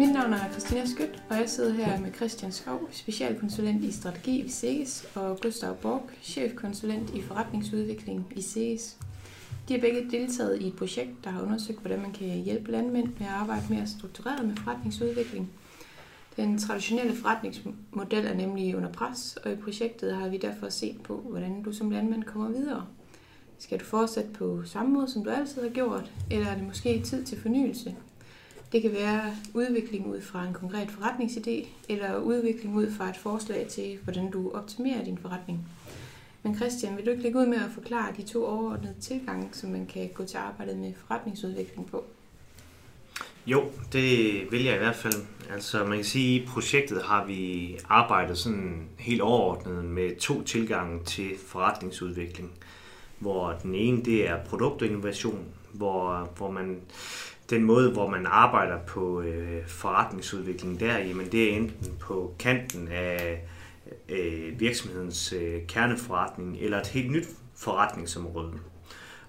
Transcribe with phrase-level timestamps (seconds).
[0.00, 4.40] Mit navn er Christina Skødt, og jeg sidder her med Christian Skov, specialkonsulent i strategi
[4.40, 8.96] i SEGES, og Gustav Borg, chefkonsulent i forretningsudvikling i SEGES.
[9.68, 13.06] De har begge deltaget i et projekt, der har undersøgt, hvordan man kan hjælpe landmænd
[13.18, 15.50] med at arbejde mere struktureret med forretningsudvikling.
[16.36, 21.16] Den traditionelle forretningsmodel er nemlig under pres, og i projektet har vi derfor set på,
[21.16, 22.86] hvordan du som landmand kommer videre.
[23.58, 27.02] Skal du fortsætte på samme måde, som du altid har gjort, eller er det måske
[27.02, 27.96] tid til fornyelse?
[28.72, 33.66] Det kan være udvikling ud fra en konkret forretningsidé, eller udvikling ud fra et forslag
[33.68, 35.66] til, hvordan du optimerer din forretning.
[36.42, 39.70] Men Christian, vil du ikke lægge ud med at forklare de to overordnede tilgange, som
[39.70, 42.04] man kan gå til arbejdet med forretningsudvikling på?
[43.46, 45.14] Jo, det vil jeg i hvert fald.
[45.52, 50.42] Altså man kan sige, at i projektet har vi arbejdet sådan helt overordnet med to
[50.42, 52.50] tilgange til forretningsudvikling.
[53.18, 56.80] Hvor den ene det er produktinnovation, hvor, hvor man
[57.50, 62.88] den måde, hvor man arbejder på øh, forretningsudvikling der, jamen det er enten på kanten
[62.88, 63.42] af
[64.08, 68.52] øh, virksomhedens øh, kerneforretning eller et helt nyt forretningsområde.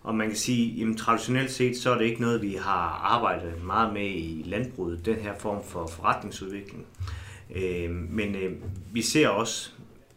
[0.03, 3.63] Og man kan sige, jamen traditionelt set, så er det ikke noget, vi har arbejdet
[3.63, 6.85] meget med i landbruget, den her form for forretningsudvikling.
[7.55, 8.51] Øh, men øh,
[8.93, 9.71] vi ser også,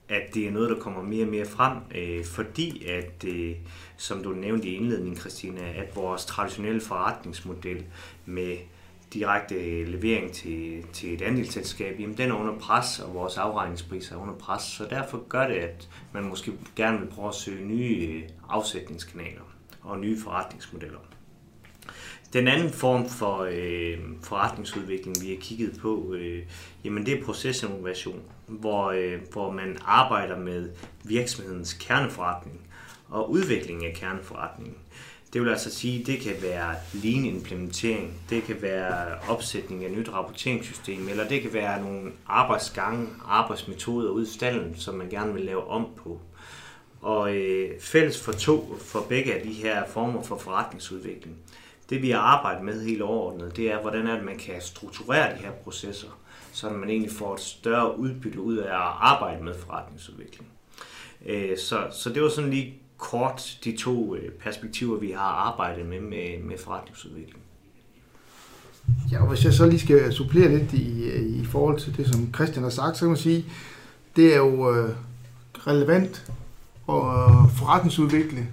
[0.08, 3.56] at det er noget, der kommer mere og mere frem, øh, fordi at, øh,
[3.96, 7.84] som du nævnte i indledningen, Christina, at vores traditionelle forretningsmodel
[8.26, 8.56] med
[9.14, 14.16] direkte øh, levering til, til et andelsselskab, jamen den er under pres, og vores afregningspriser
[14.16, 17.66] er under pres, så derfor gør det, at man måske gerne vil prøve at søge
[17.66, 19.42] nye øh, afsætningskanaler
[19.82, 20.98] og nye forretningsmodeller.
[22.34, 26.42] Den anden form for øh, forretningsudvikling, vi har kigget på, øh,
[26.84, 30.70] jamen det er procesinnovation, hvor, øh, hvor man arbejder med
[31.04, 32.60] virksomhedens kerneforretning
[33.08, 34.76] og udvikling af kerneforretningen.
[35.32, 40.08] Det vil altså sige, det kan være lean implementering, det kan være opsætning af nyt
[40.08, 45.44] rapporteringssystem, eller det kan være nogle arbejdsgange, arbejdsmetoder ud i stallen, som man gerne vil
[45.44, 46.20] lave om på.
[47.00, 51.36] Og øh, fælles for to for begge af de her former for forretningsudvikling,
[51.90, 55.36] det vi har arbejdet med helt overordnet, det er, hvordan er det, man kan strukturere
[55.36, 56.08] de her processer,
[56.52, 60.48] så man egentlig får et større udbytte ud af at arbejde med forretningsudvikling.
[61.26, 65.86] Øh, så, så det var sådan lige kort de to øh, perspektiver, vi har arbejdet
[65.86, 67.42] med med, med forretningsudvikling.
[69.12, 72.34] Ja, og hvis jeg så lige skal supplere lidt i, i forhold til det, som
[72.34, 73.44] Christian har sagt, så kan man sige,
[74.16, 74.90] det er jo øh,
[75.54, 76.32] relevant
[76.88, 78.48] at forretningsudvikle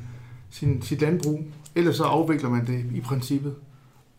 [0.52, 1.44] sin, sit landbrug,
[1.76, 3.56] ellers så afvikler man det i princippet.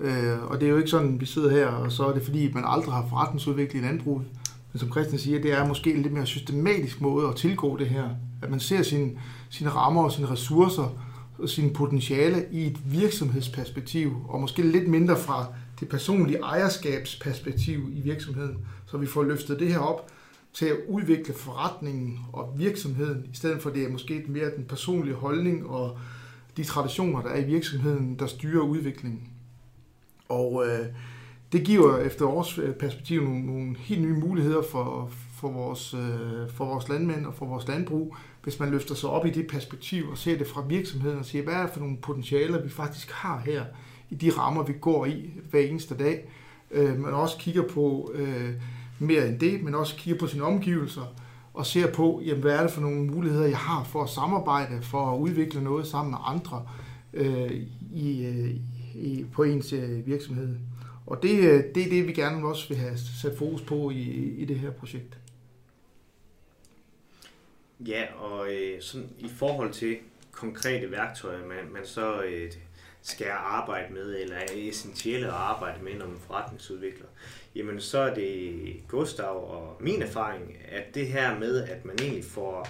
[0.00, 2.52] Øh, og det er jo ikke sådan, vi sidder her, og så er det fordi,
[2.52, 4.26] man aldrig har forretningsudviklet i landbruget.
[4.72, 7.88] Men som Christian siger, det er måske en lidt mere systematisk måde at tilgå det
[7.88, 8.08] her.
[8.42, 9.10] At man ser sine,
[9.50, 10.98] sine rammer og sine ressourcer
[11.38, 15.46] og sine potentiale i et virksomhedsperspektiv, og måske lidt mindre fra
[15.80, 20.10] det personlige ejerskabsperspektiv i virksomheden, så vi får løftet det her op
[20.52, 25.14] til at udvikle forretningen og virksomheden, i stedet for det er måske mere den personlige
[25.14, 25.98] holdning og
[26.56, 29.28] de traditioner, der er i virksomheden, der styrer udviklingen.
[30.28, 30.86] Og øh,
[31.52, 36.50] det giver efter vores øh, perspektiv nogle, nogle helt nye muligheder for, for, vores, øh,
[36.54, 40.08] for vores landmænd og for vores landbrug, hvis man løfter sig op i det perspektiv
[40.08, 43.10] og ser det fra virksomheden og siger, hvad er det for nogle potentialer, vi faktisk
[43.10, 43.64] har her
[44.10, 46.28] i de rammer, vi går i hver eneste dag.
[46.70, 48.50] Øh, man også kigger på øh,
[48.98, 51.14] mere end det, men også kigger på sine omgivelser
[51.54, 54.82] og ser på, jamen, hvad er det for nogle muligheder, jeg har for at samarbejde,
[54.82, 56.68] for at udvikle noget sammen med andre
[57.12, 57.50] øh,
[57.92, 58.56] i, øh,
[58.94, 60.56] i, på ens øh, virksomhed.
[61.06, 64.02] Og det, øh, det er det, vi gerne også vil have sat fokus på i,
[64.38, 65.18] i det her projekt.
[67.80, 69.96] Ja, og øh, sådan, i forhold til
[70.32, 72.52] konkrete værktøjer, man, man så øh,
[73.02, 77.06] skal arbejde med, eller er essentielle at arbejde med, når man forretningsudvikler,
[77.54, 82.24] jamen så er det Gustav og min erfaring, at det her med, at man egentlig
[82.24, 82.68] får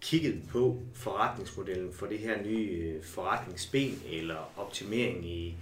[0.00, 5.56] kigget på forretningsmodellen for det her nye øh, forretningsben eller optimering i,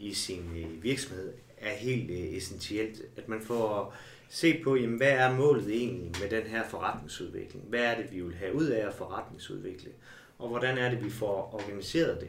[0.00, 3.02] i sin øh, virksomhed, er helt øh, essentielt.
[3.16, 3.94] At man får
[4.28, 7.64] se på, jamen, hvad er målet egentlig med den her forretningsudvikling?
[7.68, 9.90] Hvad er det, vi vil have ud af at forretningsudvikle?
[10.38, 12.28] Og hvordan er det, vi får organiseret det?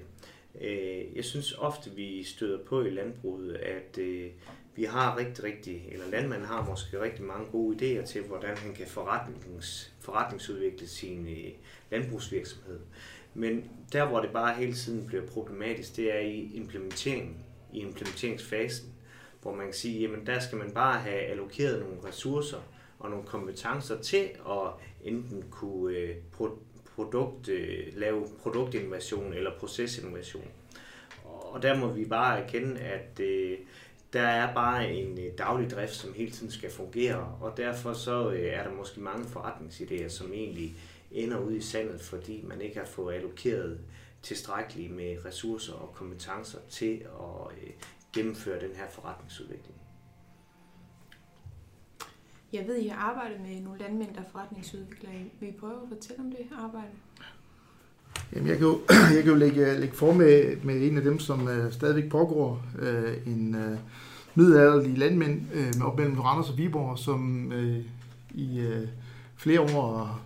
[0.62, 4.30] Øh, jeg synes ofte, vi støder på i landbruget, at øh,
[4.76, 8.74] vi har rigtig, rigtig, eller landmanden har måske rigtig mange gode idéer til, hvordan han
[8.74, 11.52] kan forretnings, forretningsudvikle sin øh,
[11.92, 12.80] landbrugsvirksomhed.
[13.34, 17.38] Men der, hvor det bare hele tiden bliver problematisk, det er i implementeringen,
[17.74, 18.94] i implementeringsfasen,
[19.42, 22.60] hvor man kan sige, jamen der skal man bare have allokeret nogle ressourcer
[23.00, 24.72] og nogle kompetencer til at
[25.04, 26.16] enten kunne øh,
[26.96, 30.48] produkt, øh, lave produktinnovation eller procesinnovation.
[31.24, 33.58] Og der må vi bare erkende, at øh,
[34.14, 38.30] der er bare en øh, daglig drift, som hele tiden skal fungere, og derfor så
[38.38, 40.76] er der måske mange forretningsidéer, som egentlig
[41.12, 43.80] ender ud i sandet, fordi man ikke har fået allokeret
[44.24, 47.74] tilstrækkeligt med ressourcer og kompetencer til at
[48.14, 49.85] gennemføre den her forretningsudvikling.
[52.54, 55.14] Jeg ved, I har arbejdet med nogle landmænd, der er forretningsudviklere.
[55.40, 56.92] Vil I prøve at fortælle om det arbejde?
[58.34, 58.80] Jamen, jeg kan jo,
[59.16, 62.64] jeg kan jo lægge, lægge for med, med en af dem, som uh, stadigvæk pågår
[62.82, 63.78] uh, en uh,
[64.36, 65.42] middelalderlig landmænd
[65.78, 67.78] uh, op mellem Randers og Viborg, som uh,
[68.40, 68.88] i uh,
[69.36, 70.20] flere år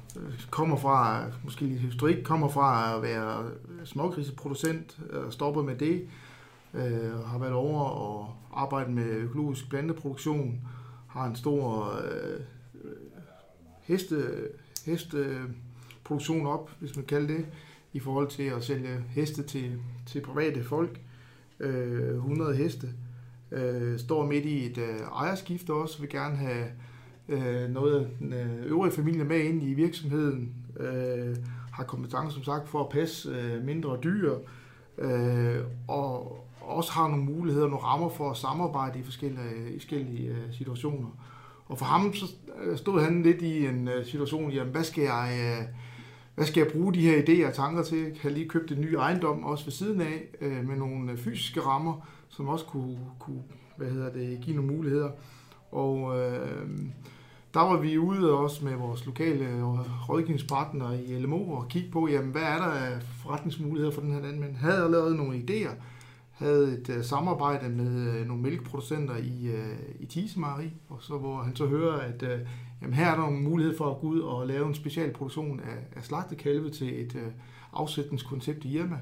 [0.49, 3.43] kommer fra, måske lidt historik, kommer fra at være
[3.85, 6.07] smågriseproducent og stopper med det,
[6.73, 10.61] uh, har været over og arbejdet med økologisk planteproduktion,
[11.09, 12.39] har en stor øh,
[13.81, 14.47] heste,
[14.85, 17.45] hesteproduktion op, hvis man kalder det,
[17.93, 21.01] i forhold til at sælge heste til, til private folk.
[21.59, 22.87] Øh, 100 heste.
[23.51, 26.67] Øh, står midt i et øh, ejerskifte også, vil gerne have
[27.29, 30.53] øh, noget af den øh, øvrige familie med ind i virksomheden.
[30.79, 31.35] Øh,
[31.71, 34.35] har kompetence som sagt for at passe øh, mindre dyr.
[34.97, 40.29] Øh, og også har nogle muligheder, nogle rammer for at samarbejde i forskellige, i forskellige
[40.29, 41.09] øh, situationer.
[41.65, 42.25] Og for ham så
[42.63, 45.67] øh, stod han lidt i en øh, situation, jamen hvad skal jeg...
[46.35, 47.97] Hvad skal jeg bruge de her idéer og tanker til?
[47.97, 52.07] Jeg har lige købt en ny ejendom også ved siden af, med nogle fysiske rammer,
[52.29, 53.43] som også kunne, kunne
[53.77, 55.09] hvad hedder det, give nogle muligheder.
[55.71, 56.69] Og øh,
[57.53, 59.63] der var vi ude også med vores lokale
[60.09, 64.21] rådgivningspartner i LMO og kigge på, jamen, hvad er der af forretningsmuligheder for den her
[64.21, 64.55] landmand?
[64.55, 65.71] Havde allerede nogle idéer,
[66.39, 71.41] havde et øh, samarbejde med øh, nogle mælkeproducenter i, øh, i Tisemari, og så hvor
[71.41, 72.39] han så hører, at øh,
[72.81, 75.97] jamen, her er der nogle mulighed for at gå ud og lave en specialproduktion af,
[75.97, 77.31] af slagtekalve til et øh,
[77.73, 78.99] afsætningskoncept i Irma.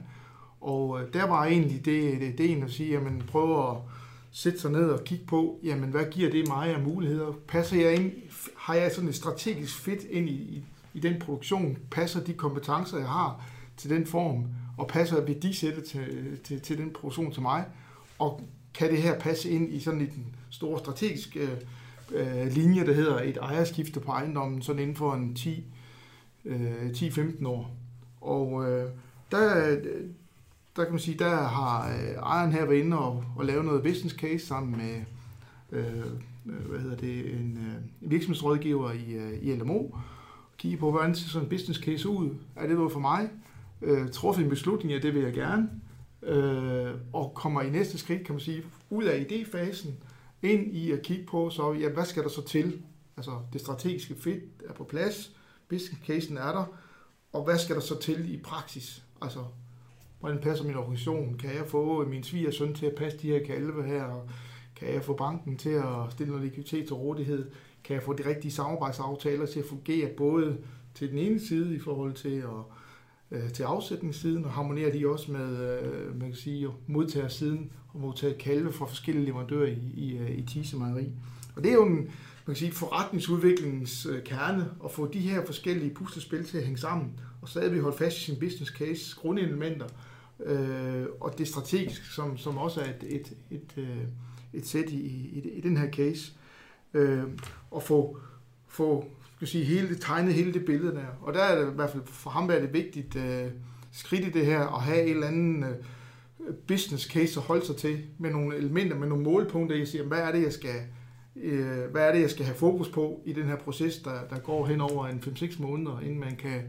[0.62, 3.78] Og øh, der var egentlig det, det, ideen at sige, jamen prøve at
[4.32, 7.34] sætte sig ned og kigge på, jamen hvad giver det mig af muligheder?
[7.48, 8.12] Passer jeg ind,
[8.58, 10.64] har jeg sådan et strategisk fit ind i, i,
[10.94, 11.78] i den produktion?
[11.92, 13.46] Passer de kompetencer, jeg har
[13.78, 14.46] til den form?
[14.78, 17.66] Og passer værdisættet til, til, til den produktion til mig,
[18.20, 18.42] og
[18.74, 21.50] kan det her passe ind i sådan en stor strategisk øh,
[22.12, 25.64] øh, linje, der hedder et ejerskifte på ejendommen, sådan inden for en 10,
[26.46, 27.76] øh, 10-15 år.
[28.22, 28.90] Og øh,
[29.32, 29.76] der,
[30.76, 33.84] der kan man sige, der har øh, ejeren her været inde og, og lave noget
[33.84, 35.02] business case sammen med
[35.72, 36.06] øh, øh
[36.46, 39.84] hvad hedder det, en øh, virksomhedsrådgiver i, øh, i LMO,
[40.58, 42.30] kigge på, hvordan ser sådan en business case ud.
[42.56, 43.30] Er det noget for mig?
[43.82, 45.70] Øh, truffet en beslutning, at det vil jeg gerne,
[46.24, 49.90] øh, og kommer i næste skridt, kan man sige, ud af idéfasen,
[50.42, 52.82] ind i at kigge på, så ja, hvad skal der så til?
[53.18, 55.32] Altså, det strategiske fit er på plads,
[55.70, 56.66] business casen er der,
[57.34, 59.04] og hvad skal der så til i praksis?
[59.22, 59.40] Altså,
[60.20, 61.38] hvordan passer min organisation?
[61.38, 64.28] Kan jeg få min svigersøn til at passe de her kalve her?
[64.76, 67.52] Kan jeg få banken til at stille noget likviditet til rådighed?
[67.84, 70.58] Kan jeg få de rigtige samarbejdsaftaler til at fungere både
[70.94, 72.64] til den ene side i forhold til at
[73.32, 78.34] øh, til afsætningssiden, og harmonerer de også med øh, man kan sige, modtagersiden og modtage
[78.34, 81.12] kalve fra forskellige leverandører i, i, øh, i Tise Mejeri.
[81.56, 82.10] Og det er jo en
[82.48, 86.78] man kan sige, forretningsudviklingens øh, kerne at få de her forskellige puslespil til at hænge
[86.78, 89.88] sammen, og stadig holde fast i sin business case, grundelementer,
[90.46, 93.98] øh, og det strategisk, som, som også er et, et, et, et, øh,
[94.54, 96.34] et sæt i, i, i den her case,
[96.94, 97.24] øh,
[97.72, 98.18] og få,
[98.68, 99.06] få
[99.38, 101.06] skal sige, hele det, tegnet hele det billede der.
[101.22, 103.52] Og der er det i hvert fald for ham er det vigtigt øh,
[103.92, 105.76] skridt i det her, at have en eller anden øh,
[106.68, 110.20] business case at holde sig til, med nogle elementer, med nogle målpunkter, jeg siger, hvad
[110.20, 110.76] er det, jeg skal,
[111.36, 114.40] øh, hvad er det, jeg skal have fokus på i den her proces, der, der
[114.40, 116.62] går hen over en 5-6 måneder, inden man kan,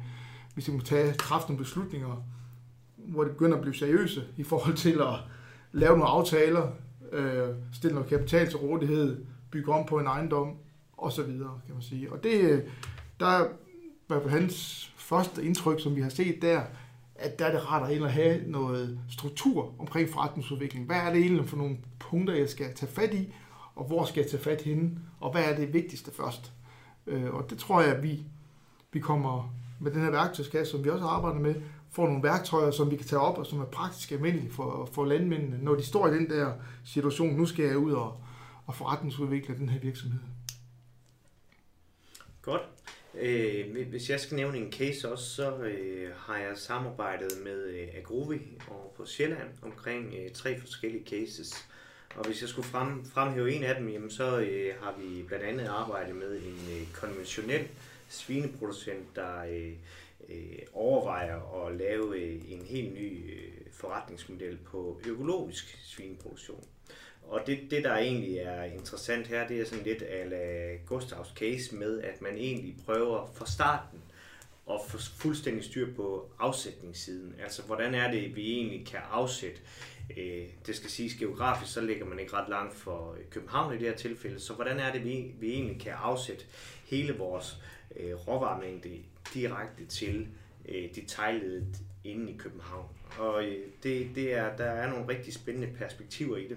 [0.54, 2.25] hvis man kan tage, træffe nogle beslutninger,
[2.96, 5.14] hvor det begynder at blive seriøse i forhold til at
[5.72, 6.70] lave nogle aftaler,
[7.12, 10.56] øh, stille noget kapital til rådighed, bygge om på en ejendom,
[10.98, 12.12] og så videre, kan man sige.
[12.12, 12.64] Og det,
[13.20, 16.62] der er i hvert fald hans første indtryk, som vi har set der,
[17.14, 20.86] at der er det rart at have noget struktur omkring forretningsudvikling.
[20.86, 23.34] Hvad er det egentlig for nogle punkter, jeg skal tage fat i,
[23.74, 24.90] og hvor skal jeg tage fat henne,
[25.20, 26.52] og hvad er det vigtigste først?
[27.06, 28.22] Øh, og det tror jeg, at vi,
[28.92, 31.54] vi kommer med den her værktøjskasse, som vi også arbejder med,
[31.90, 35.04] får nogle værktøjer, som vi kan tage op, og som er praktisk almindelige for, for
[35.04, 36.52] landmændene, når de står i den der
[36.84, 38.20] situation, nu skal jeg ud og,
[38.66, 40.20] og forretningsudvikle den her virksomhed.
[42.42, 42.62] Godt.
[43.14, 47.88] Øh, hvis jeg skal nævne en case også, så øh, har jeg samarbejdet med øh,
[47.97, 51.68] Agrovi og på Sjælland omkring øh, tre forskellige cases.
[52.16, 55.45] Og hvis jeg skulle frem, fremhæve en af dem, jamen, så øh, har vi blandt
[55.45, 57.68] andet arbejdet med en øh, konventionel
[58.09, 59.73] svineproducent, der øh,
[60.28, 66.64] øh, overvejer at lave øh, en helt ny øh, forretningsmodel på økologisk svineproduktion.
[67.28, 71.75] Og det, det, der egentlig er interessant her, det er sådan lidt ala Gustavs case
[71.75, 73.99] med, at man egentlig prøver fra starten
[74.70, 77.35] at få fuldstændig styr på afsætningssiden.
[77.42, 79.61] Altså, hvordan er det, vi egentlig kan afsætte?
[80.16, 83.88] Øh, det skal siges geografisk, så ligger man ikke ret langt for København i det
[83.88, 84.40] her tilfælde.
[84.40, 86.44] Så hvordan er det, vi, vi egentlig kan afsætte
[86.87, 87.62] hele vores
[87.97, 88.99] øh, råvaremængde
[89.35, 90.28] direkte til
[90.68, 92.87] øh, detaljledet inde i København?
[93.18, 96.56] Og øh, det, det er, der er nogle rigtig spændende perspektiver i det.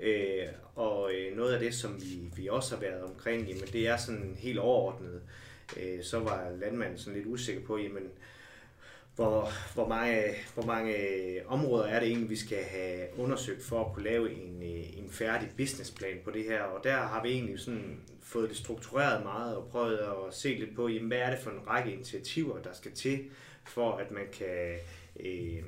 [0.00, 3.88] Øh, og øh, noget af det, som vi, vi også har været omkring, jamen det
[3.88, 5.22] er sådan helt overordnet.
[5.76, 8.10] Øh, så var landmanden sådan lidt usikker på, jamen,
[9.18, 13.84] hvor, hvor, mange, hvor mange øh, områder er det egentlig, vi skal have undersøgt for
[13.84, 16.62] at kunne lave en, øh, en færdig businessplan på det her.
[16.62, 20.76] Og der har vi egentlig sådan fået det struktureret meget og prøvet at se lidt
[20.76, 23.24] på, jamen, hvad er det for en række initiativer, der skal til,
[23.66, 24.76] for at man kan
[25.20, 25.62] øh,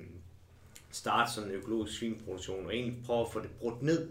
[0.90, 4.08] starte sådan en økologisk svineproduktion og egentlig prøve at få det brudt ned,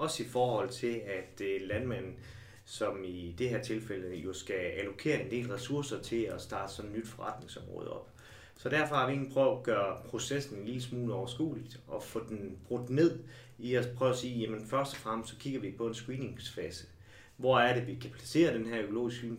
[0.00, 2.16] også i forhold til, at øh, landmanden,
[2.64, 6.90] som i det her tilfælde jo skal allokere en del ressourcer til at starte sådan
[6.90, 8.10] et nyt forretningsområde op.
[8.56, 12.20] Så derfor har vi egentlig prøvet at gøre processen en lille smule overskueligt og få
[12.28, 13.18] den brudt ned
[13.58, 16.86] i at prøve at sige, jamen først og fremmest så kigger vi på en screeningsfase.
[17.36, 19.32] Hvor er det, vi kan placere den her økologiske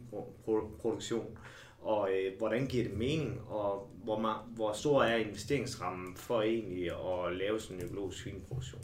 [0.79, 1.37] produktion?
[1.81, 6.85] og øh, hvordan giver det mening, og hvor, ma- hvor stor er investeringsrammen for egentlig
[6.85, 8.81] at lave sådan en økologisk svineproduktion.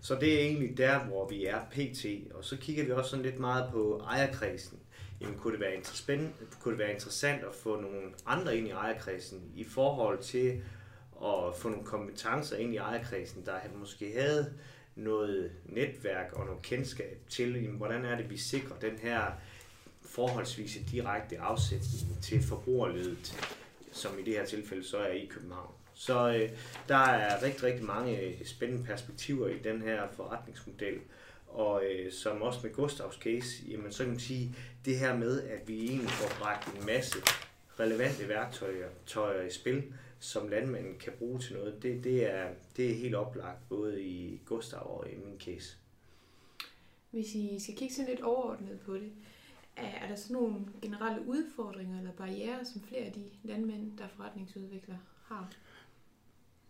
[0.00, 2.34] Så det er egentlig der, hvor vi er pt.
[2.34, 4.78] Og så kigger vi også sådan lidt meget på ejerkredsen.
[5.20, 8.70] Jamen, kunne det være interessant, kunne det være interessant at få nogle andre ind i
[8.70, 10.62] ejerkredsen i forhold til
[11.24, 14.54] at få nogle kompetencer ind i ejerkredsen, der måske havde
[14.94, 19.22] noget netværk og noget kendskab til, jamen, hvordan er det, vi sikrer den her
[20.02, 23.48] forholdsvis direkte afsætning til forbrugerledet,
[23.92, 25.77] som i det her tilfælde så er i København.
[25.98, 26.50] Så øh,
[26.88, 30.98] der er rigtig, rigtig mange øh, spændende perspektiver i den her forretningsmodel.
[31.46, 35.42] Og øh, som også med Gustavs case, jamen, så kan man sige, det her med,
[35.42, 37.18] at vi egentlig får bragt en masse
[37.80, 39.82] relevante værktøjer tøjer i spil,
[40.18, 44.40] som landmanden kan bruge til noget, det, det, er, det er helt oplagt, både i
[44.44, 45.76] Gustav og i min case.
[47.10, 49.12] Hvis I skal kigge sådan lidt overordnet på det,
[49.76, 54.96] er der sådan nogle generelle udfordringer eller barriere, som flere af de landmænd, der forretningsudvikler,
[55.24, 55.52] har?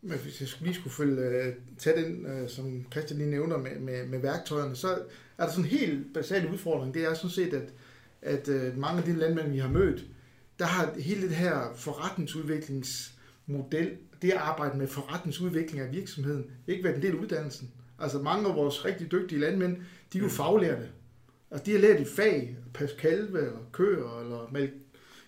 [0.03, 3.79] Men hvis jeg lige skulle følge, uh, tage den, uh, som Christian lige nævner med,
[3.81, 4.89] med, med værktøjerne, så
[5.39, 6.95] er der sådan en helt basal udfordring.
[6.95, 7.73] Det er sådan set, at,
[8.23, 10.05] at uh, mange af de landmænd, vi har mødt,
[10.59, 16.97] der har hele det her forretningsudviklingsmodel, det at arbejde med forretningsudvikling af virksomheden, ikke været
[16.97, 17.71] en del af uddannelsen.
[17.99, 19.77] Altså mange af vores rigtig dygtige landmænd,
[20.13, 20.31] de er jo mm.
[20.31, 20.89] faglærte.
[21.51, 24.73] Altså, de har lært i fag, pas kalve, eller køer, eller mælk,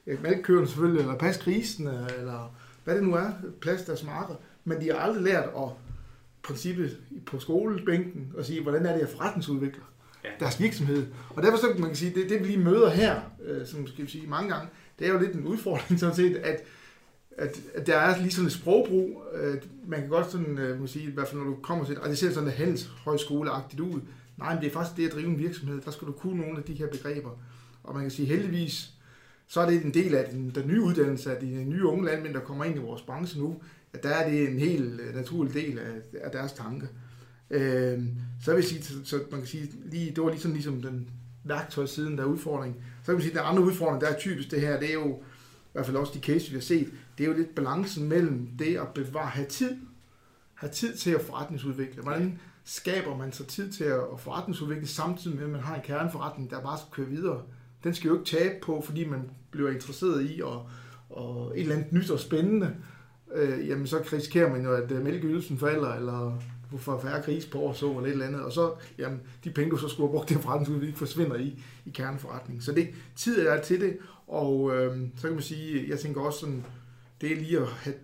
[0.07, 4.35] ja, mælkkøerne selvfølgelig, eller pas grisene, eller hvad det nu er, plads deres marker.
[4.71, 5.69] Men de har aldrig lært at
[6.43, 9.85] princippet på skolebænken og sige, hvordan er det, jeg forretningsudvikler
[10.25, 10.29] ja.
[10.41, 11.07] deres virksomhed.
[11.31, 14.05] Og derfor så kan man sige, det, det vi lige møder her, øh, som skal
[14.05, 16.63] vi sige mange gange, det er jo lidt en udfordring sådan set, at,
[17.39, 20.87] at, at der er lige sådan et sprogbrug, øh, man kan godt sådan, øh, må
[20.87, 24.01] sige, i hvert fald når du kommer til, og det ser sådan et handelshøjskoleagtigt ud,
[24.41, 25.81] Nej, men det er faktisk det at drive en virksomhed.
[25.81, 27.31] Der skal du kunne nogle af de her begreber.
[27.85, 28.93] Og man kan sige heldigvis,
[29.51, 32.35] så er det en del af den, den nye uddannelse af de nye unge landmænd,
[32.35, 35.55] der kommer ind i vores branche nu, at der er det en helt øh, naturlig
[35.55, 36.89] del af, af deres tanke.
[37.51, 38.03] Øh,
[38.43, 41.11] så vil jeg sige, så, så man kan sige, lige, det var ligesom, ligesom den
[41.45, 42.75] værktøjsiden, der er udfordring.
[43.01, 44.95] Så kan man sige, at den andre udfordring, der er typisk det her, det er
[44.95, 48.09] jo, i hvert fald også de cases, vi har set, det er jo lidt balancen
[48.09, 49.77] mellem det at bevare, have tid,
[50.55, 52.03] have tid til at forretningsudvikle.
[52.03, 56.51] Hvordan skaber man så tid til at forretningsudvikle, samtidig med, at man har en kerneforretning,
[56.51, 57.43] der bare skal køre videre.
[57.85, 60.69] Den skal jo ikke tabe på, fordi man bliver interesseret i og,
[61.11, 62.77] og et eller andet nyt og spændende.
[63.35, 66.43] Øh, jamen så risikerer man jo, at øh, mælkeydelsen falder, eller
[66.79, 69.71] for færre gris på år, så eller et eller andet, og så, jamen, de penge,
[69.71, 72.63] du så skulle have brugt til forretningsudvikling, forsvinder i, i kerneforretningen.
[72.63, 76.39] Så det, tid er til det, og øh, så kan man sige, jeg tænker også
[76.39, 76.65] sådan,
[77.21, 77.95] det er lige at have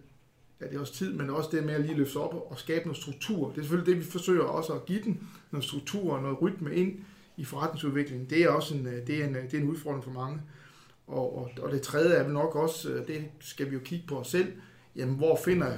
[0.60, 2.84] ja, det er også tid, men også det med at lige løfte op og skabe
[2.84, 3.50] noget struktur.
[3.50, 6.74] Det er selvfølgelig det, vi forsøger også at give den, noget struktur og noget rytme
[6.74, 6.92] ind
[7.36, 8.30] i forretningsudviklingen.
[8.30, 10.40] Det er også en, øh, det er en, øh, det er en udfordring for mange.
[11.06, 14.06] Og, og, og det tredje er vel nok også, øh, det skal vi jo kigge
[14.08, 14.52] på os selv,
[14.96, 15.72] jamen hvor finder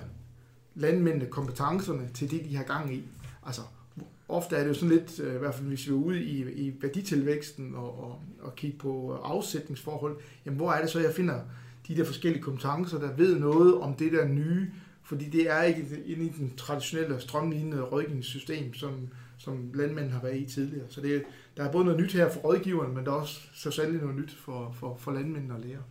[0.74, 3.02] landmændene kompetencerne til det, de har gang i?
[3.46, 3.62] Altså,
[4.28, 6.74] ofte er det jo sådan lidt, i hvert fald hvis vi er ude i, i
[6.80, 11.40] værditilvæksten og, og, og kigge på afsætningsforhold, jamen hvor er det så, jeg finder
[11.88, 14.70] de der forskellige kompetencer, der ved noget om det der nye,
[15.02, 19.08] fordi det er ikke inde i den traditionelle strømlignende rådgivningssystem, som,
[19.48, 20.86] som landmænd har været i tidligere.
[20.88, 21.24] Så det,
[21.56, 24.16] der er både noget nyt her for rådgiveren, men der er også så sandelig noget
[24.16, 25.82] nyt for, for, for landmændene og læger.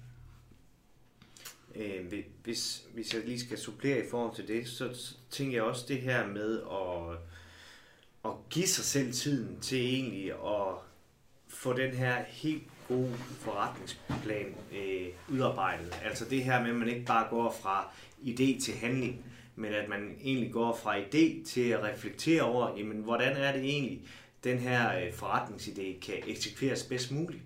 [1.75, 5.63] Øh, hvis, hvis jeg lige skal supplere i forhold til det, så, så tænker jeg
[5.63, 7.17] også det her med at,
[8.25, 10.73] at give sig selv tiden til egentlig at
[11.47, 15.99] få den her helt gode forretningsplan øh, udarbejdet.
[16.03, 19.25] Altså det her med, at man ikke bare går fra idé til handling,
[19.57, 23.61] men at man egentlig går fra idé til at reflektere over, jamen, hvordan er det
[23.61, 24.01] egentlig,
[24.43, 27.41] den her øh, forretningsidé kan eksekveres bedst muligt.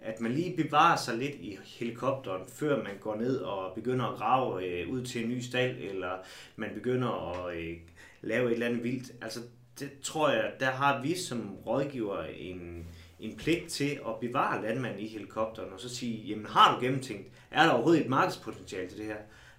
[0.00, 4.18] At man lige bevarer sig lidt i helikopteren, før man går ned og begynder at
[4.18, 6.10] grave øh, ud til en ny stald, eller
[6.56, 7.76] man begynder at øh,
[8.22, 9.12] lave et eller andet vildt.
[9.22, 9.40] Altså,
[9.80, 12.86] det tror jeg, der har vi som rådgiver en,
[13.20, 17.32] en pligt til at bevare landmanden i helikopteren, og så sige, jamen har du gennemtænkt,
[17.50, 19.16] er der overhovedet et markedspotentiale til det her?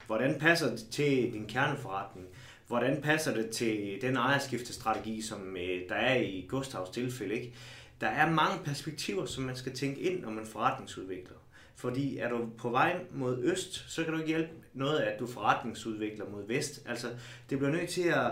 [0.08, 2.28] Hvordan passer det til din kerneforretning?
[2.68, 7.36] Hvordan passer det til den ejerskiftestrategi, som øh, der er i Gustavs tilfælde?
[7.36, 7.54] Ikke?
[8.02, 11.36] Der er mange perspektiver, som man skal tænke ind, når man forretningsudvikler.
[11.76, 15.28] Fordi er du på vej mod øst, så kan du ikke hjælpe noget, at du
[15.28, 16.82] forretningsudvikler mod vest.
[16.86, 17.08] Altså,
[17.50, 18.32] det bliver nødt til at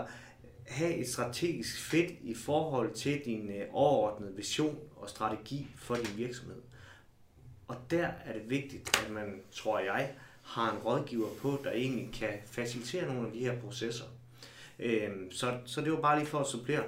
[0.66, 6.16] have et strategisk fedt i forhold til din øh, overordnede vision og strategi for din
[6.16, 6.62] virksomhed.
[7.68, 10.14] Og der er det vigtigt, at man, tror jeg,
[10.46, 14.04] har en rådgiver på, der egentlig kan facilitere nogle af de her processer.
[14.78, 16.84] Øhm, så, så det var bare lige for at supplere.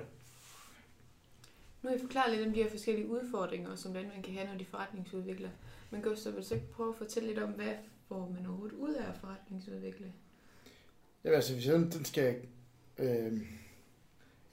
[1.83, 4.59] Nu har I forklaret lidt om de her forskellige udfordringer, som landmænd kan have, når
[4.59, 5.49] de forretningsudvikler.
[5.91, 7.73] Men Gustav, vil du så ikke prøve at fortælle lidt om, hvad
[8.09, 10.13] får man overhovedet ud af at forretningsudvikle?
[11.25, 12.37] Ja, altså hvis jeg den skal...
[12.99, 13.33] Øh,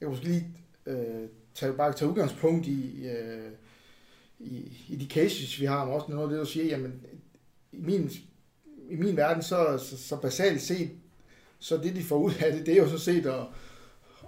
[0.00, 0.46] kan måske lige
[0.86, 3.52] øh, tage, bare tage udgangspunkt i, øh,
[4.38, 7.06] i, i de cases, vi har, men også noget af det, du siger, jamen,
[7.72, 8.10] i min,
[8.90, 10.90] i min verden, så, så, så basalt set,
[11.58, 13.40] så det, de får ud af det, det er jo så set at,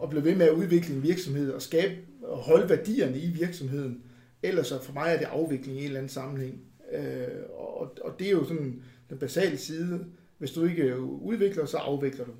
[0.02, 4.02] at blive ved med at udvikle en virksomhed og skabe og holde værdierne i virksomheden.
[4.42, 6.60] Ellers så for mig er det afvikling i en eller anden sammenhæng.
[6.92, 7.26] Øh,
[7.58, 10.04] og, og det er jo sådan den basale side.
[10.38, 12.32] Hvis du ikke udvikler, så afvikler du.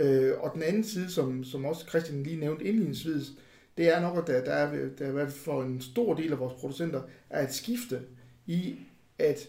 [0.00, 3.32] Øh, og den anden side, som, som også Christian lige nævnte indledningsvis,
[3.76, 6.54] det er nok, at der, der, er, der er for en stor del af vores
[6.54, 8.00] producenter, er et skifte
[8.46, 8.76] i,
[9.18, 9.48] at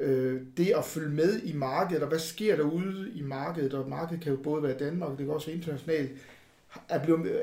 [0.00, 3.88] øh, det at følge med i markedet, og hvad sker der ude i markedet, og
[3.88, 6.10] markedet kan jo både være Danmark, det kan også være internationalt,
[6.88, 7.34] er blevet, øh,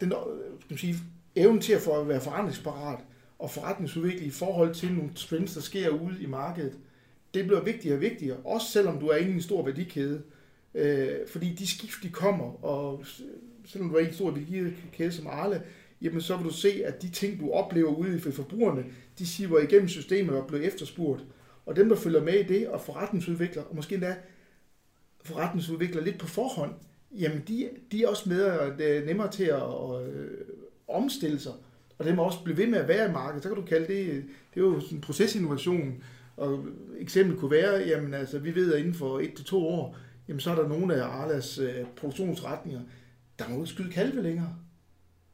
[0.00, 0.96] den øh, skal man sige,
[1.36, 2.98] evnen til at få at være forandringsparat
[3.38, 6.72] og forretningsudvikle i forhold til nogle trends, der sker ude i markedet,
[7.34, 10.22] det bliver vigtigere og vigtigere, også selvom du er inde i en stor værdikæde.
[10.74, 13.04] Øh, fordi de skift, de kommer, og
[13.66, 15.62] selvom du er i en stor værdikæde som Arle,
[16.02, 18.84] jamen så vil du se, at de ting, du oplever ude i forbrugerne,
[19.18, 21.24] de siver igennem systemet og bliver efterspurgt.
[21.68, 24.16] Og dem, der følger med i det og forretningsudvikler, og måske endda
[25.24, 26.74] forretningsudvikler lidt på forhånd,
[27.12, 30.46] jamen de, de er også med, og det er nemmere til at, og, øh,
[30.88, 31.52] omstille sig,
[31.98, 33.42] og dem også blive ved med at være i markedet.
[33.42, 36.02] Så kan du kalde det, det er jo sådan en procesinnovation,
[36.36, 36.64] og
[36.98, 39.96] eksempel kunne være, jamen altså, vi ved, at inden for et til to år,
[40.28, 42.80] jamen så er der nogle af Arlas øh, produktionsretninger,
[43.38, 44.56] der må skyde kalve længere.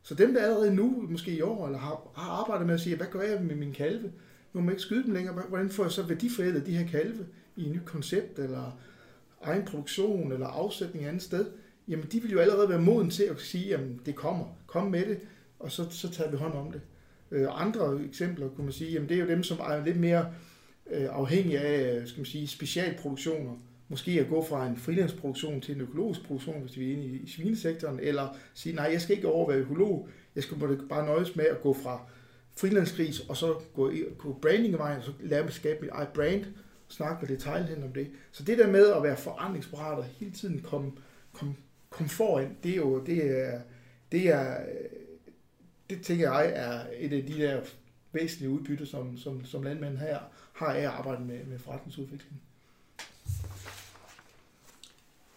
[0.03, 2.97] Så dem, der allerede nu, måske i år, eller har, har arbejdet med at sige,
[2.97, 4.13] hvad gør jeg med min kalve?
[4.55, 5.43] Nu må ikke skyde dem længere.
[5.49, 8.79] Hvordan får jeg så værdiforædlet de her kalve i et nyt koncept, eller
[9.43, 11.47] egen produktion, eller afsætning et andet sted?
[11.89, 14.45] Jamen, de vil jo allerede være moden til at sige, at det kommer.
[14.67, 15.19] Kom med det,
[15.59, 16.81] og så, så tager vi hånd om det.
[17.31, 20.27] Øh, andre eksempler kunne man sige, jamen det er jo dem, som er lidt mere
[20.91, 23.53] øh, afhængige af skal man sige, specialproduktioner.
[23.89, 27.17] Måske at gå fra en frilandsproduktion til en økologisk produktion, hvis vi er inde i,
[27.17, 30.57] i svinesektoren, eller sige, nej, jeg skal ikke over være økolog, jeg skal
[30.89, 32.01] bare nøjes med at gå fra
[32.57, 36.45] frilandsgris, og så gå, gå branding vejen, og så lave skabe mit eget brand,
[36.89, 38.11] snakke med detaljhandlen om det.
[38.33, 40.93] Så det der med at være forandringsparat og hele tiden komme,
[41.33, 41.57] komme,
[41.91, 43.61] kom foran, det er jo, det er,
[44.13, 44.67] det er,
[45.91, 47.63] det tænker jeg er et af de der
[48.13, 50.19] væsentlige udbytter, som, som, som landmænd her
[50.53, 52.43] har af at arbejde med, med forretningsudvikling.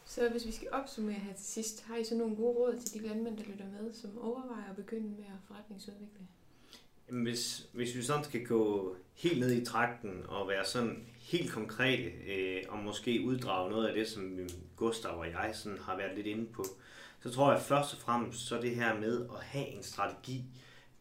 [0.05, 3.01] Så hvis vi skal opsummere her til sidst, har I så nogle gode råd til
[3.01, 6.27] de landmænd, der lytter med, som overvejer at begynde med at forretningsudvikle?
[7.09, 12.03] Hvis, hvis vi sådan skal gå helt ned i trakten og være sådan helt konkrete
[12.03, 14.39] øh, og måske uddrage noget af det, som
[14.75, 16.65] Gustav og jeg sådan har været lidt inde på,
[17.23, 20.43] så tror jeg først og fremmest så det her med at have en strategi,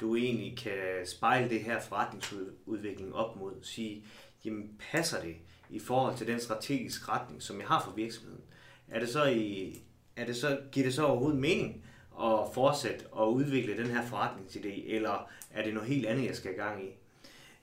[0.01, 3.53] du egentlig kan spejle det her forretningsudvikling op mod.
[3.63, 4.05] Sige,
[4.45, 5.37] jamen passer det
[5.71, 8.43] i forhold til den strategiske retning, som jeg har for virksomheden?
[8.89, 9.75] Er det så i,
[10.17, 11.85] er det så, giver det så overhovedet mening
[12.21, 16.53] at fortsætte og udvikle den her forretningsidé, eller er det noget helt andet, jeg skal
[16.53, 16.89] i gang i?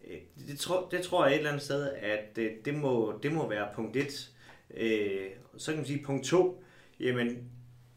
[0.07, 3.31] Øh, det, tror, det tror jeg et eller andet sted, at øh, det, må, det
[3.31, 4.31] må være punkt 1.
[4.77, 6.63] Øh, så kan man sige punkt 2,
[6.99, 7.49] jamen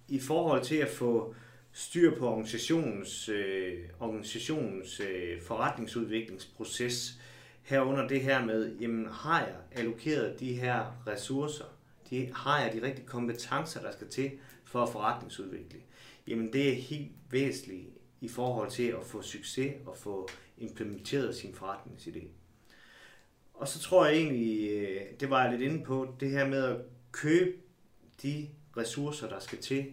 [0.08, 1.34] i forhold til at få
[1.72, 7.20] styr på organisationens, øh, organisationens øh, forretningsudviklingsproces,
[7.62, 11.64] herunder det her med, jamen har jeg allokeret de her ressourcer
[12.10, 14.30] De har jeg de rigtige kompetencer, der skal til
[14.64, 15.78] for at forretningsudvikle.
[16.26, 17.88] Jamen det er helt væsentligt
[18.20, 22.26] i forhold til at få succes og få implementeret sin forretningsidé.
[23.54, 26.64] Og så tror jeg egentlig, øh, det var jeg lidt inde på, det her med
[26.64, 26.76] at
[27.12, 27.56] købe
[28.22, 29.86] de ressourcer, der skal til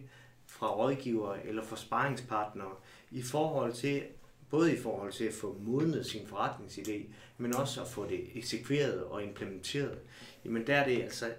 [0.46, 2.74] fra rådgivere eller fra sparringspartnere
[3.10, 4.02] i forhold til
[4.50, 9.04] både i forhold til at få modnet sin forretningsidé, men også at få det eksekveret
[9.04, 9.98] og implementeret.
[10.44, 11.32] Jamen der er det altså,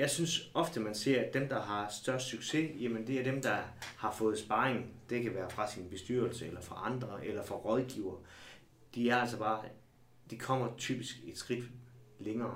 [0.00, 3.42] jeg synes ofte man ser, at dem, der har størst succes, jamen det er dem,
[3.42, 3.56] der
[3.96, 4.86] har fået sparring.
[5.10, 8.16] Det kan være fra sin bestyrelse, eller fra andre, eller fra rådgiver.
[8.94, 9.62] De er altså bare,
[10.30, 11.64] de kommer typisk et skridt
[12.18, 12.54] længere.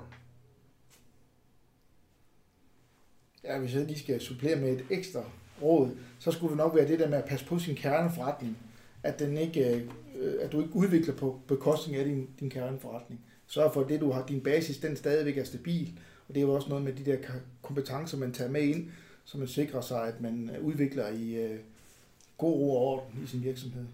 [3.43, 5.23] Ja, hvis jeg lige skal supplere med et ekstra
[5.61, 8.57] råd, så skulle det nok være det der med at passe på sin kerneforretning.
[9.03, 13.21] At, den ikke, øh, at du ikke udvikler på bekostning af din, din kerneforretning.
[13.47, 15.99] Sørg for, at det, du har, din basis, den stadigvæk er stabil.
[16.27, 17.17] Og det er jo også noget med de der
[17.61, 18.91] kompetencer, man tager med ind,
[19.25, 21.59] så man sikrer sig, at man øh, udvikler i øh,
[22.37, 23.85] god ro og orden i sin virksomhed.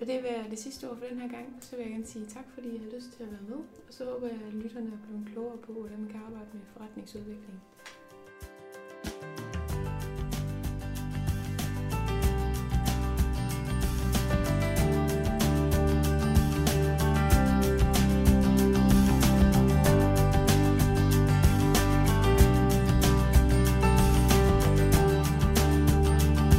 [0.00, 1.46] Og det vil det sidste ord for den her gang.
[1.60, 3.56] Så vil jeg gerne sige tak, fordi I har lyst til at være med.
[3.88, 6.60] Og så håber jeg, at lytterne er blevet klogere på, hvordan man kan arbejde med
[6.72, 7.60] forretningsudvikling.